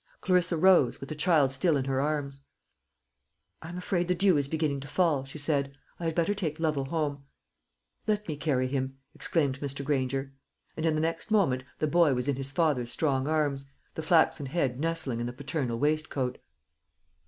Clarissa 0.19 0.57
rose, 0.57 0.99
with 0.99 1.09
the 1.09 1.13
child 1.15 1.51
still 1.51 1.77
in 1.77 1.85
her 1.85 2.01
arms. 2.01 2.41
"I 3.61 3.69
am 3.69 3.77
afraid 3.77 4.07
the 4.07 4.15
dew 4.15 4.35
is 4.35 4.47
beginning 4.47 4.79
to 4.79 4.87
fall," 4.87 5.25
she 5.25 5.37
said; 5.37 5.73
"I 5.99 6.05
had 6.05 6.15
better 6.15 6.33
take 6.33 6.59
Lovel 6.59 6.85
home." 6.85 7.25
"Let 8.07 8.27
me 8.27 8.35
carry 8.35 8.67
him," 8.67 8.97
exclaimed 9.13 9.59
Mr. 9.59 9.85
Granger; 9.85 10.33
and 10.75 10.87
in 10.87 10.95
the 10.95 11.01
next 11.01 11.29
moment 11.29 11.63
the 11.77 11.85
boy 11.85 12.15
was 12.15 12.27
in 12.27 12.35
his 12.37 12.51
father's 12.51 12.91
strong 12.91 13.27
arms, 13.27 13.65
the 13.93 14.01
flaxen 14.01 14.47
head 14.47 14.79
nestling 14.79 15.19
in 15.19 15.27
the 15.27 15.33
paternal 15.33 15.77
waistcoat. 15.77 16.39